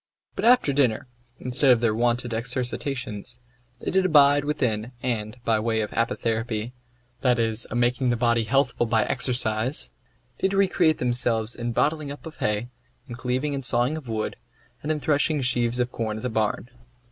[0.35, 1.05] But after dinner,
[1.39, 3.37] instead of their wonted exercitations,
[3.81, 6.71] they did abide within, and, by way of apotherapy
[7.19, 9.91] (that is, a making the body healthful by exercise),
[10.39, 12.69] did recreate themselves in bottling up of hay,
[13.07, 14.37] in cleaving and sawing of wood,
[14.81, 16.69] and in threshing sheaves of corn at the barn.